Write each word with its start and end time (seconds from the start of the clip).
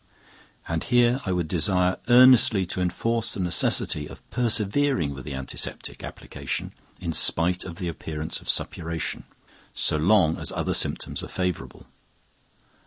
And 0.67 0.83
here 0.85 1.21
I 1.27 1.31
would 1.31 1.47
desire 1.47 1.97
earnestly 2.09 2.65
to 2.65 2.81
enforce 2.81 3.35
the 3.35 3.39
necessity 3.39 4.07
of 4.07 4.27
persevering 4.31 5.13
with 5.13 5.25
the 5.25 5.35
antiseptic 5.35 6.03
application 6.03 6.73
in 6.99 7.13
spite 7.13 7.65
of 7.65 7.75
the 7.75 7.87
appearance 7.87 8.41
of 8.41 8.49
suppuration, 8.49 9.25
so 9.75 9.97
long 9.97 10.39
as 10.39 10.51
other 10.53 10.73
symptoms 10.73 11.21
are 11.23 11.27
favorable. 11.27 11.85